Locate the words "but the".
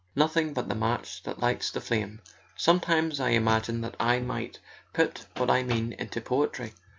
0.53-0.73